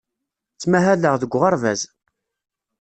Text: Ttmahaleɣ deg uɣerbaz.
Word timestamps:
Ttmahaleɣ 0.53 1.15
deg 1.17 1.31
uɣerbaz. 1.37 1.81